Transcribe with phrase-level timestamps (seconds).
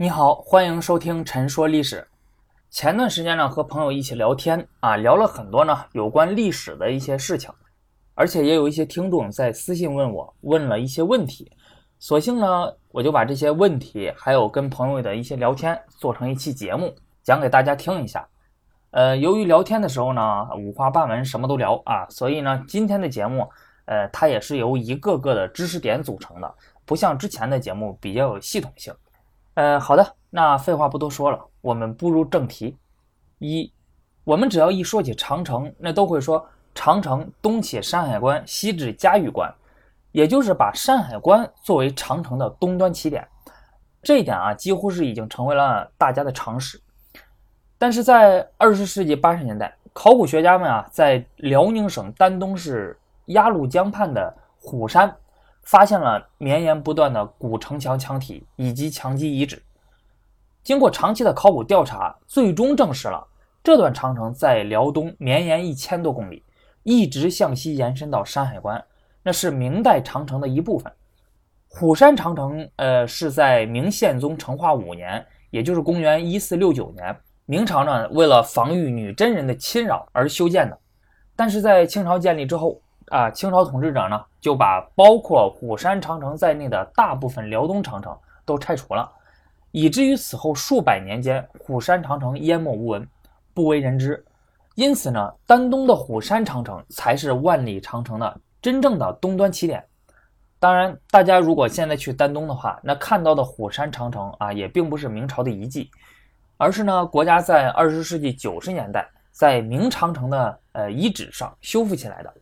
[0.00, 1.96] 你好，欢迎收听《陈说历史》。
[2.70, 7.50] 前段时间呢，和朋友一起聊天啊，聊了很多呢有关历史的一些事情，
[8.14, 11.50] 而且也有一些听众在私信问我，问了一些问题。
[11.98, 16.94] 索性呢，我就把这些问题还有跟朋友的一些聊天做成一期节目，
[17.24, 18.24] 讲给大家听一下。
[18.92, 23.50] 呃，由于聊天的时候呢，五花八门，什么都聊啊，所以呢，今天的节目，
[23.86, 26.54] 呃，它也是由一个个的知识点组成的，
[26.86, 28.94] 不像之前的节目比较有系统性。
[29.58, 32.76] 呃，好的，那废话不多说了，我们步入正题。
[33.40, 33.72] 一，
[34.22, 36.46] 我们只要一说起长城，那都会说
[36.76, 39.52] 长城东起山海关，西至嘉峪关，
[40.12, 43.26] 也就是把山海关作为长城的东端起点。
[44.00, 46.80] 这一点啊，几乎是已经成为了大家的常识。
[47.78, 55.12] 但是在二十世纪八十年代，考古学家们啊，在辽宁省丹东市鸭绿江畔的虎山。
[55.68, 59.62] 发现了绵延不断的古城墙墙体以及墙基遗址。
[60.62, 63.22] 经过长期的考古调查，最终证实了
[63.62, 66.42] 这段长城在辽东绵延一千多公里，
[66.84, 68.82] 一直向西延伸到山海关，
[69.22, 70.90] 那是明代长城的一部分。
[71.68, 80.78] 虎山长城，呃，是在明宪宗成化五年，也就是公元一四六九年，明朝呢为了防御女真人的侵扰而修建的。
[81.36, 89.10] 但是在清朝建立之后，啊，清朝统治者呢就把包括虎山长城在内的大部分辽东长城都拆除了，
[89.70, 93.06] 以至于此后数百年间，虎山长城淹没无闻，
[93.52, 94.24] 不为人知。
[94.74, 99.84] 因此呢，丹东的虎山长城才是万里长城的真正的东端起点。
[100.60, 105.90] 当然，大家如果现在去丹东的话，那看到的虎山长城啊，也并不是明朝的遗迹，
[106.56, 112.32] 而是呢国家在二十世纪九十年代在明长城的呃遗址上修复起来的。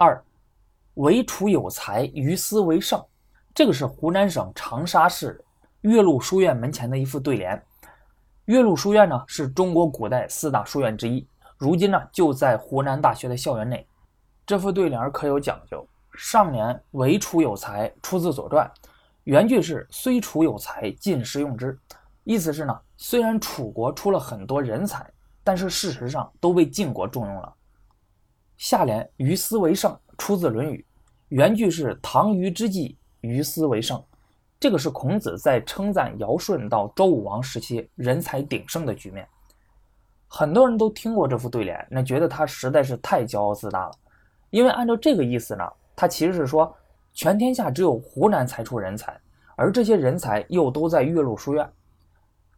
[0.00, 0.22] 二，
[0.94, 3.04] 唯楚有才，于斯为盛。
[3.52, 5.44] 这个是湖南省长沙市
[5.80, 7.60] 岳麓书院门前的一副对联。
[8.44, 11.26] 岳麓书院呢，是中国古代四大书院之一，
[11.56, 13.84] 如今呢就在湖南大学的校园内。
[14.46, 15.84] 这副对联可有讲究，
[16.14, 18.70] 上联“唯楚有才”出自《左传》，
[19.24, 21.76] 原句是“虽楚有才，尽时用之”，
[22.22, 25.04] 意思是呢，虽然楚国出了很多人才，
[25.42, 27.52] 但是事实上都被晋国重用了。
[28.58, 30.84] 下联“于斯为盛”出自《论语》，
[31.28, 34.02] 原句是“唐虞之际，于斯为盛”。
[34.58, 39.24] 这个是孔子在称赞尧舜到周武王时期人才鼎盛的局面。
[40.26, 43.92] 很多人都听过这副对联，那觉得他实在是太骄傲自大了。
[44.50, 45.64] 因为按照这个意思呢，
[45.94, 46.76] 他其实是说
[47.14, 49.16] 全天下只有湖南才出人才，
[49.54, 51.64] 而这些人才又都在岳麓书院。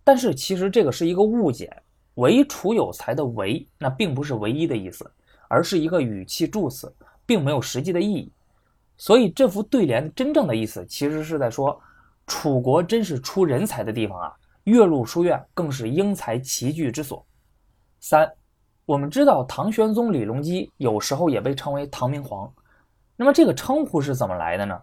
[0.03, 1.71] 但是其实这个是一个误解
[2.17, 5.09] ，“唯楚有才”的“唯”那并不是唯一的意思。
[5.51, 6.95] 而是一个语气助词，
[7.27, 8.31] 并没有实际的意义。
[8.97, 11.77] 所以这幅对联真正的意思，其实是在说，
[12.25, 14.33] 楚国真是出人才的地方啊！
[14.65, 17.27] 岳麓书院更是英才齐聚之所。
[17.99, 18.31] 三，
[18.87, 22.53] 我们知道唐玄宗李隆基有时候也被称为唐明皇，
[23.17, 24.81] 那么这个称呼是怎么来的呢？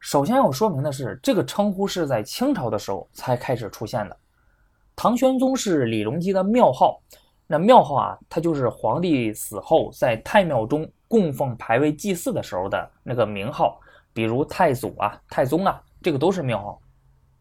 [0.00, 4.16] 首先要说明的是，这个称呼是在清朝的时候才开始出现的。
[4.96, 7.00] 唐玄宗是李隆基的庙号。
[7.46, 13.78] 那庙号啊，它就是皇帝死后在太庙中供奉牌位祭祀的时候的那个名号，
[14.14, 16.80] 比如太祖啊、太宗啊，这个都是庙号。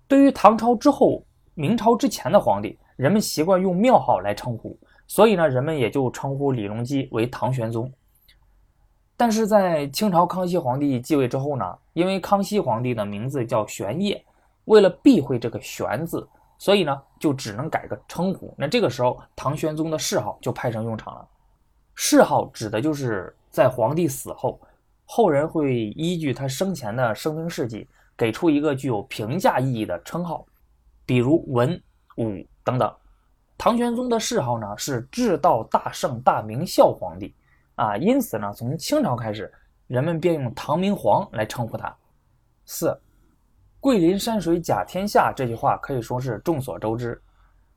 [0.08, 4.78] 对于唐朝之后、明朝之前的皇帝，人们习惯用庙号来称呼，
[5.08, 7.92] 所以呢，人们也就称呼李隆基为唐玄宗。
[9.16, 14.22] 但是在清朝康熙皇帝继位之后呢，因为康熙皇帝的名字叫玄烨，
[14.66, 16.28] 为了避讳这个“玄”字。
[16.64, 18.56] 所以呢，就只能改个称呼。
[18.58, 21.28] 那这个时候，唐玄宗的谥号就派上用场了。
[21.94, 24.62] 谥号指的就是在皇帝死后，
[25.04, 27.86] 后人会依据他生前的生平事迹，
[28.16, 30.46] 给出一个具有评价意义的称号，
[31.06, 31.78] 比如文、
[32.16, 32.32] 武
[32.64, 32.90] 等等。
[33.58, 37.36] 唐玄宗的谥号呢是至道大圣大明孝皇帝
[37.76, 39.54] 啊，因此呢，从清朝开始，
[39.88, 41.94] 人们便用唐明皇来称呼他。
[42.64, 42.98] 四。
[43.84, 47.22] 桂林山水甲天下这句话可以说是众所周知。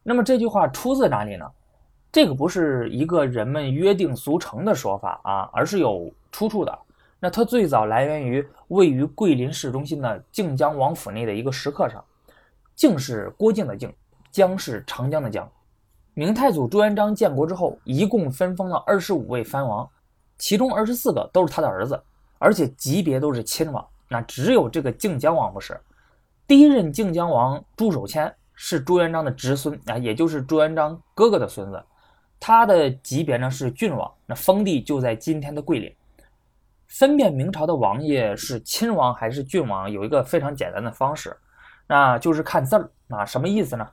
[0.05, 1.45] 那么这句话出自哪里呢？
[2.13, 6.79] 这个不是一个人们约定俗成的说法啊，而是有出处的。
[7.19, 12.01] 那它最早来源于位于桂林市中心的靖江王府内的一个石刻上。
[12.77, 13.93] 靖是郭靖的靖，
[14.31, 15.51] 江是长江的江。
[16.15, 19.91] 明太祖朱元璋建国之后，一共分封了二十五位藩王，
[20.39, 22.01] 其中二十四个都是他的儿子，
[22.39, 23.85] 而且级别都是亲王。
[24.09, 25.77] 那只有这个靖江王不是。
[26.47, 31.83] 第一任靖江王朱守谦是朱元璋的侄孙啊，也就是朱元璋哥哥的孙子，
[32.39, 35.93] 他的级别呢是郡王，那封地就在今天的桂林。
[36.87, 41.37] 分辨明朝的王爷是亲王还是郡王，有一个非常简单的方式，
[41.89, 43.85] 那就是看字儿啊，什么意思呢？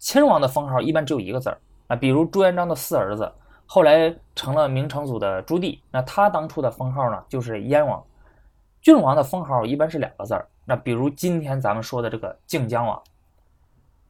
[0.00, 3.32] 亲王的封号一般只有一个字儿啊，比如朱元璋的四儿子，
[3.66, 8.04] 后来成了明成祖的朱棣，那他当初的封号呢就是燕王。
[8.84, 13.02] 郡王的封号一般是两个字儿，那比如今天咱们说的这个靖江王。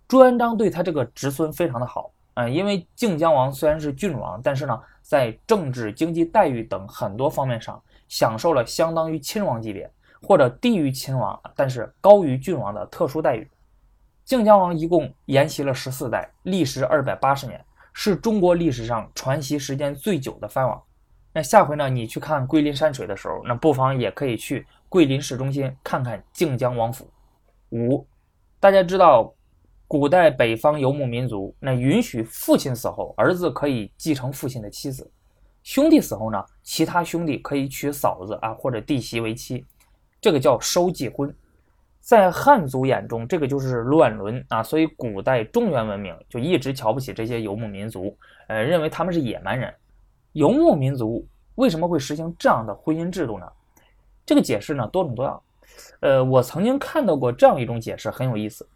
[0.09, 9.89] 朱元璋对他这个侄孙非常的好，嗯，因为靖江王虽然是郡王，但是呢，在政治、经济待遇等很多方面上，享受了相当于亲王级别
[10.21, 13.49] 或者低于亲王，但是高于郡王的特殊待遇。
[14.25, 20.83] 靖江王一共沿袭了十四代，历时二百八十年，是中国历史上传袭时间最久的藩王。
[21.37, 27.11] 那下回呢，你去看桂林山水的时候，那不妨也可以去桂林市中心看看靖江王府。
[27.71, 28.07] 五，
[28.61, 29.35] 大家知道，
[29.89, 35.05] 古代北方游牧民族那允许父亲死后，儿子可以继承父亲的妻子；
[35.65, 39.67] 兄弟死后呢，其他兄弟可以娶嫂子啊或者弟媳为妻，
[40.21, 41.35] 这个叫收继婚。
[41.99, 48.17] 在汉族眼中，这个就是乱伦啊，所以古代中原文明就一直瞧不起这些游牧民族，
[48.47, 49.75] 呃，认为他们是野蛮人。
[50.35, 53.47] 游牧民族为什么会实行这样的婚姻制度呢？
[54.27, 55.41] 这个解释呢多种多样。
[56.01, 58.69] 呃，我曾经看到过这样一种解释，很有意思，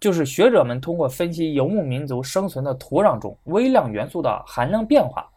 [0.00, 5.30] 就是学者们通过分析游牧民族生存的土壤中微量元素的含量变化，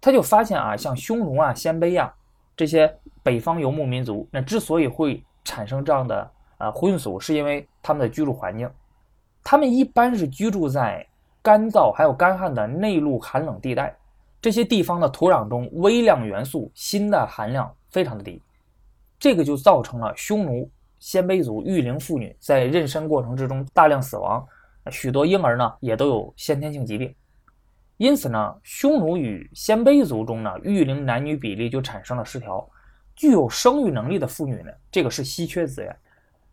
[0.00, 2.12] 他就发现啊，像匈奴啊、鲜卑呀
[2.56, 6.28] 这些北方游牧民族，那之所以会产生这样的
[6.58, 8.68] 啊婚俗，是因为他们的居住环境，
[9.44, 11.06] 他们一般是居住在
[11.42, 13.96] 干燥还有干旱的内陆寒冷地带。
[14.40, 18.40] 这些地方的土壤中微量元素锌的含量非常的低，
[19.18, 24.46] 这个就造成了匈奴、鲜卑族育龄妇女在妊娠过程之中大量死亡，
[24.90, 27.14] 许多婴儿呢也都有先天性疾病。
[27.98, 32.66] 因此呢，匈奴与鲜卑族中呢育龄男女比例就产生了失调，
[33.14, 35.94] 具有生育能力的妇女呢，这个是稀缺资源。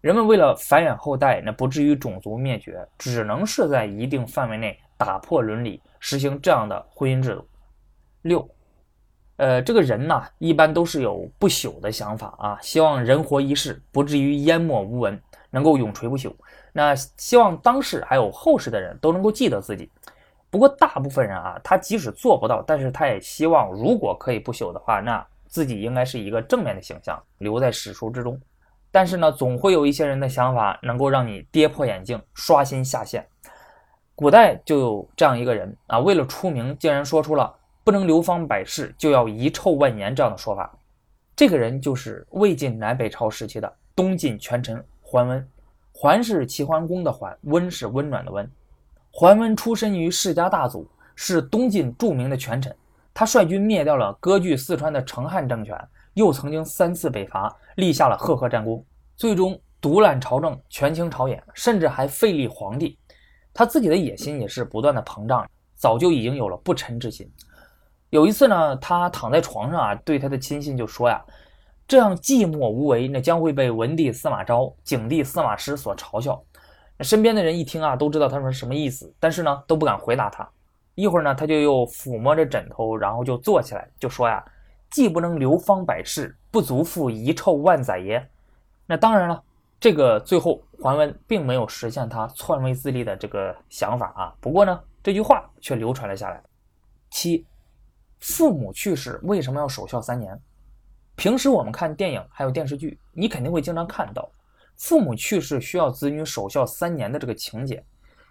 [0.01, 7.47] 人们为了繁衍后代，那不至于种族灭绝，只能是在一定范围内打破伦理，实行这样的婚姻制度。
[8.27, 8.49] 六，
[9.37, 15.19] 呃，这个人呢，一般都是有不朽的想法啊，希望人活一世，不至于淹没无闻，
[15.49, 16.33] 能够永垂不朽。
[16.73, 19.89] 那希望当世还有后世的人都能够记得自己。
[20.49, 28.39] 不过大部分人啊，他即使做不到，但是他也希望，如果可以不朽的话，那自己应该是一个正面的形象，留在史书之中。
[28.91, 33.27] 但是呢，总会有一些人的想法能够让你跌破眼镜，刷新下限。
[34.15, 37.53] 古代就有这样一个人啊，为了出名，竟然说出了。
[37.87, 40.13] 不能流芳百世，就要遗臭万年。
[40.13, 40.77] 这样的说法，
[41.37, 45.49] 这个人就是魏晋南北朝时期的东晋权臣桓温。
[45.93, 48.45] 桓是齐桓公的桓，温是温暖的温。
[49.09, 50.85] 桓温出身于世家大族，
[51.15, 52.75] 是东晋著名的权臣。
[53.13, 55.73] 他率军灭掉了割据四川的成汉政权，
[56.13, 58.83] 又曾经三次北伐，立下了赫赫战功。
[59.15, 62.99] 最终独揽朝政，权倾朝野，甚至还废立皇帝。
[63.53, 67.31] 他自己的野心也是不断的膨胀，早就已经有了不臣之心。
[68.09, 71.21] 有一次呢，他躺在床上啊，对他的亲信就说呀
[71.85, 76.41] ：“这样寂寞无为，那将会被文帝司马昭、景帝司马师所嘲笑。”
[76.97, 80.47] 那身边的人一听啊，都知道他说什么意思，但是呢，都不敢回答他。
[80.95, 84.43] 一会儿呢，他就又抚摸着枕头，然后就坐起来，就说呀
[84.89, 88.25] ：“既不能流芳百世，不足负遗臭万载也？”
[88.87, 89.43] 那当然了，
[89.81, 94.33] 这个最后桓温并没有实现他篡位自立的这个想法啊。
[94.39, 96.41] 不过呢，这句话却流传了下来。
[97.11, 97.45] 七。
[98.19, 100.39] 父母去世为什么要守孝三年？
[101.15, 104.29] 平时我们看电影还有电视剧，你肯定会经常看到
[104.75, 107.83] 父母去世需要子女守孝三年的这个情节。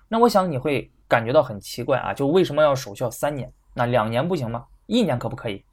[0.08, 3.52] 那我想你会感觉到很奇怪啊，就为什么要守孝三年？
[3.74, 4.64] 那两年不行吗？
[4.86, 5.64] 一年可不可以？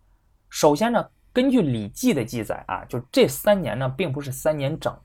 [0.49, 4.95] 首先呢，根据《礼记》的记载啊，就这三年呢，并不是三年整，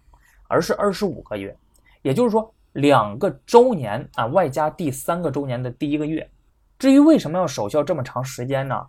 [0.48, 1.54] 而是二十五个月，
[2.02, 6.30] 也就是说两个周年啊，外加第三个周年的第一个月。
[6.78, 8.86] 至于为什么要守孝这么长时间呢？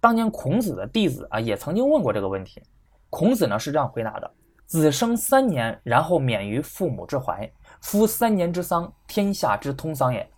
[0.00, 2.60] 当年孔子的弟子啊，也曾经问过这个问题。
[3.10, 4.28] 孔子呢是这样回答的
[4.66, 7.48] ：“子生三年，然后免于父母之怀。
[7.80, 10.28] 夫三年之丧，天下之通丧也。”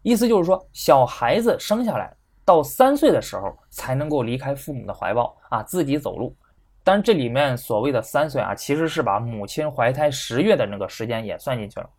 [0.00, 2.14] 意思就是说，小孩子生下来
[2.46, 6.34] 到三岁的时候才能够离开父母的怀抱啊，自己走路。
[6.82, 11.90] 当然，这里面所谓的三岁啊，其实是把母亲怀胎十月的那个时间也算进去了。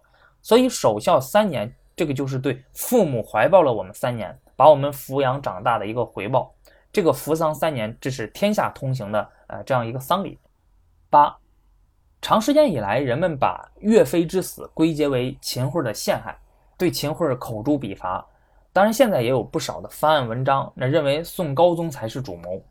[0.41, 1.71] 所以守孝三年。
[1.97, 6.53] 这个就是对父母怀抱了我们三年，把我们抚养长大的一个回报。
[6.93, 10.39] 这个扶丧三年，这是天下通行的，呃，这样一个丧礼。
[11.09, 11.35] 八，
[12.21, 16.37] 长时间以来，人们把岳飞之死归结为秦桧的陷害，
[16.77, 18.23] 对秦桧口诛笔伐。
[18.71, 22.63] 当然，现在也有不少的翻案文章，那认为宋高宗才是主谋。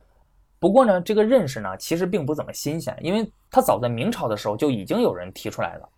[0.60, 5.88] 不过呢，这个认识呢，其实并不怎么新鲜，因为他早在明朝的时候就已经有人提出来了。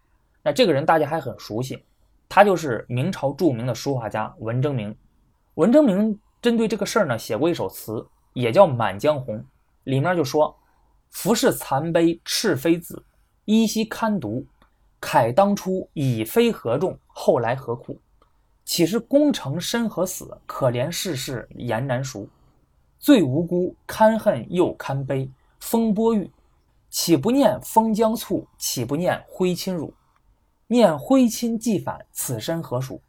[0.43, 1.85] 那这个人大家还很熟悉，
[2.29, 4.95] 他就是明朝著名的书画家文征明。
[5.55, 9.37] 文征明针对这个事儿呢，写过一首词，也叫《满江红》，
[9.85, 10.55] 里面就说
[11.11, 13.03] ：“浮世残碑赤妃子，
[13.45, 14.47] 依稀堪读。
[15.01, 18.01] 慨当初已非何重，后来何苦？
[18.65, 20.37] 岂是功成身何死？
[20.45, 22.29] 可怜世事言难熟。
[22.99, 25.31] 最无辜，堪恨又堪悲。
[25.61, 26.31] 风波玉，
[26.91, 28.47] 岂不念封疆醋？
[28.59, 29.95] 岂不念徽亲辱？
[30.71, 33.01] 念徽钦既反，此身何属？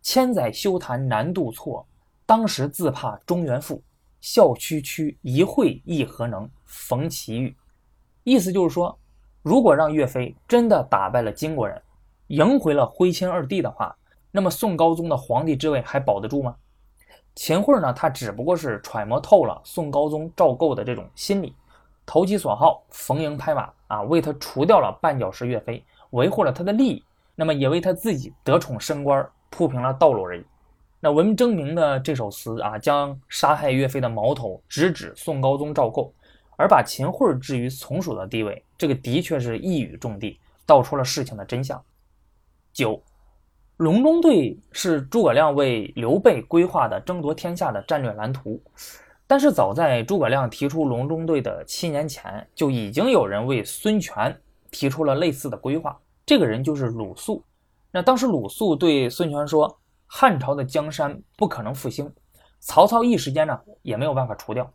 [0.00, 1.86] 千载休谈难度错，
[2.24, 3.82] 当时自怕中原父。
[4.20, 7.54] 笑区区一会亦何能逢其遇？
[8.24, 8.98] 意思就是说。
[9.42, 11.80] 如果让岳飞真的打败了金国人，
[12.26, 13.96] 赢回了徽钦二帝的话，
[14.30, 16.54] 那么宋高宗的皇帝之位还保得住吗？
[17.34, 17.92] 秦桧呢？
[17.92, 21.54] 他只不过是揣摩透了宋高宗赵构的这种心理，
[22.04, 30.44] 投其所好，逢迎拍马啊，为他除掉了绊脚石岳飞，维护了他的利益，那么也为他自己得宠升官铺平了道路而已。
[31.00, 36.12] 那文征明的这首词啊，将杀害岳飞的矛头直指宋高宗赵构。
[36.56, 41.82] 而把秦桧置于从属的地位，这个的确是一语中的，道出了事情的真相。
[42.70, 43.02] 九，
[43.78, 48.60] 隆中对是诸葛亮为刘备规划的争夺天下的战略蓝图，
[49.26, 54.38] 但是早在诸葛亮提出隆中对的七年前，就已经有人为孙权
[54.70, 55.98] 提出了类似的规划。
[56.26, 57.42] 这个人就是鲁肃。
[57.90, 62.12] 那当时鲁肃对孙权说：“汉朝的江山不可能复兴，
[62.60, 64.70] 曹操一时间呢也没有办法除掉。”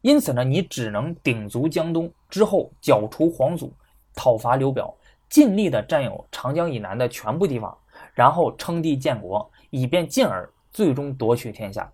[0.00, 3.72] 因此呢，你只能鼎足江东之后剿除黄祖，
[4.14, 4.94] 讨伐刘表，
[5.30, 7.76] 尽力的占有长江以南的全部地方，
[8.12, 11.90] 然后称帝建国，以便进而最终夺取天下。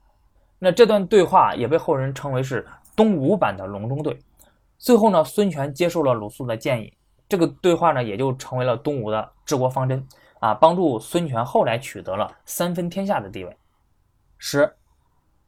[0.58, 2.66] 那这段对话也被后人称为是
[2.96, 4.18] 东吴版的隆中对。
[4.76, 6.92] 最后呢，孙权接受了鲁肃的建议，
[7.30, 10.06] 这个对话呢也就成为了东吴的治国方针
[10.40, 13.56] 啊，帮助孙权后来取得了三分天下的地位。
[14.36, 14.70] 十，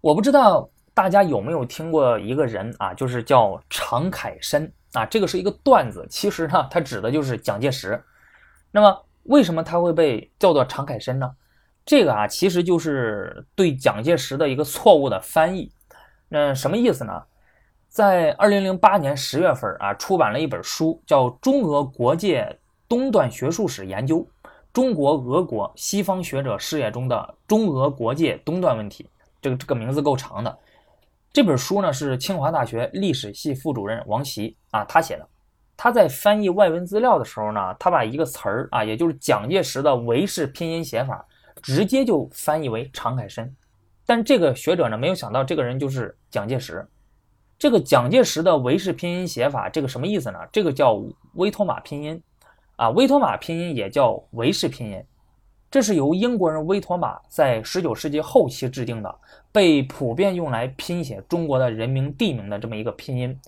[0.01, 0.71] 我不知道。
[0.95, 2.93] 大家有没有听过一个人啊？
[2.93, 6.07] 就是叫常凯申啊，这个是一个段子。
[6.11, 7.99] 其实呢，他指的就是蒋介石。
[8.71, 11.35] 那么，为什么他会被叫做常凯申呢？
[11.87, 15.73] 这个啊，其实就是对蒋介石的一个错误的翻译。
[16.29, 17.23] 那什么意思呢？
[17.93, 22.59] 在二零零八年十月份啊，出版了一本书，叫《中俄国界
[22.89, 24.27] 东段学术史研究：
[24.73, 29.05] 中国、俄国、西方学者视野中的中俄国界东段问题》。
[29.43, 30.59] 这个这个名字够长的。
[31.35, 35.29] 这本书呢是清华大学历史系副主任王琦啊他写的。
[35.77, 41.23] 他在翻译外文资料的时候呢，他把一个词儿啊，也就是蒋介石的韦氏拼音写法，
[41.61, 43.55] 直接就翻译为常凯申。
[44.07, 46.89] 但这个学者呢，没有想到这个人就是蒋介石。
[47.63, 50.39] 这个蒋介石的维氏拼音写法，这个什么意思呢？
[50.51, 51.01] 这个叫
[51.35, 52.21] 威妥玛拼音
[52.75, 55.01] 啊，威妥玛拼音也叫维氏拼音。
[55.71, 59.15] 这是由英国人威妥玛在19世纪后期制定的，
[59.53, 63.41] 被普遍用来拼写中国的人名地名的这么一个拼音。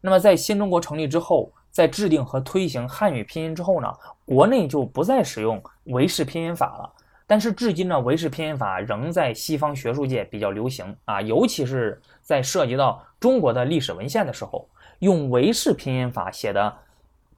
[0.00, 3.92] 那么在新中国成立之后，在制定和推行汉语拼音之后呢，
[4.24, 6.92] 国内就不再使用维氏拼音法了。
[7.30, 14.68] 但是至今呢，维氏拼音法仍在西方学术界比较流行啊，尤其是在涉及到中国的历史文献的时候，
[14.98, 16.76] 用维氏拼音法写的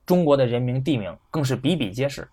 [0.06, 2.26] 中国的人名地名更是比比皆是。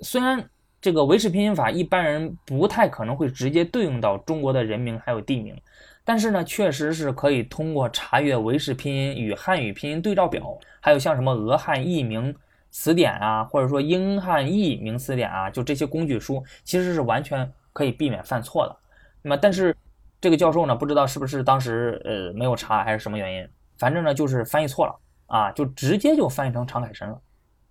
[0.00, 0.46] 虽然。
[0.80, 5.60] 这个维氏拼音法一般人不太可能会直接对应到中国的人名还有地名，
[6.04, 12.32] 但是呢，确实是可以通过查阅维氏拼音与汉语拼音对照表，还有像什么俄汉译名
[12.70, 18.76] 词典啊，或者说英汉译名词典啊，就这些工具书，其实是完全可以避免犯错的。
[19.22, 19.76] 那么，但是
[20.20, 23.48] 这个教授呢，不知道是不是当时呃没有查还是什么原因，
[23.78, 24.94] 反正呢就是翻译错了
[25.26, 27.20] 啊，就直接就翻译成常凯申了。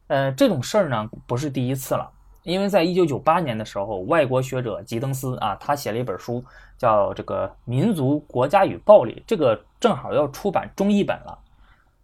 [0.08, 2.12] 呃，这种事儿呢不是第一次了。
[2.44, 6.42] 因为在一九九八年的时候，外国学者吉登斯啊，他写了一本书，
[6.78, 11.38] 叫《这个民族国家与暴力》，这个正好要出版中译本了。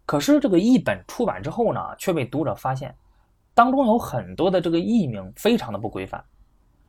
[0.06, 2.94] 可是这个译本出版之后呢，却被读者发现，
[3.54, 6.22] 当中有很多的这个译名非常的不规范。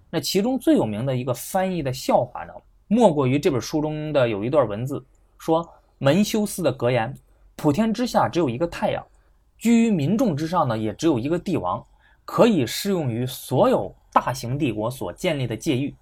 [0.10, 2.54] 那其中最有名的一个翻译的笑话呢，
[2.88, 5.04] 莫过于这本书中的有一段文字，
[5.38, 5.68] 说
[5.98, 7.14] 门修斯的格言
[7.56, 9.06] ：“普天之下只有一个太阳，
[9.58, 11.84] 居于民众之上呢，也只有一个帝王。”
[12.28, 15.96] 可以适用于所有大型帝国所建立的界域。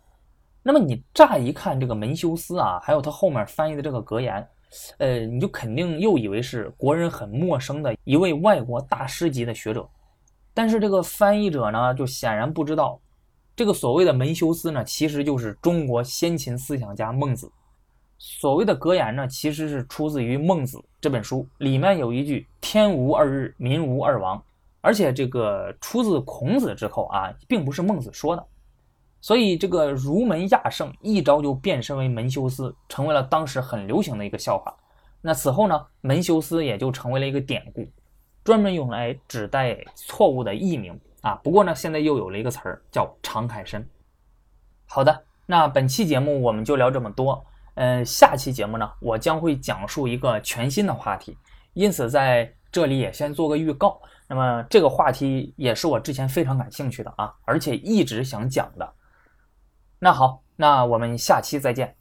[0.61, 4.47] 那么你乍一看这个门修斯啊，还有他后面翻译的这个格言，
[4.97, 9.87] 呃，你就肯定又以为是国人很陌生的一位外国大师级的学者。
[10.53, 12.99] 但是这个翻译者呢，就显然不知道，
[13.55, 17.51] 这个所谓的门修斯呢，其实就是中国先秦思想家孟子。
[18.17, 24.41] 所谓的格言呢，其实是出自于《孟子》这本书，里面有一句“天无二日，民无二王”。
[24.79, 28.45] 而且这个出自孔子之口啊，并不是孟子说的。
[29.23, 34.75] 所以这个儒门亚圣一朝就变身为门修斯，成为了当时很流行的一个笑话。
[35.21, 37.87] 那此后呢，门修斯也就成为了一个典故，
[38.43, 41.35] 专门用来指代错误的艺名啊。
[41.35, 43.87] 不过呢，现在又有了一个词儿叫常凯申。
[44.85, 47.41] 好的，那本期节目我们就聊这么多。
[47.75, 51.37] 嗯，下期节目呢，我将会讲述一个全新的话题，
[51.71, 54.01] 因此在这里也先做个预告。
[54.27, 58.93] 那么这个话题也是我之前非常感兴趣的啊，而且一直想讲的。
[60.03, 61.95] 那好，那我们下期再见。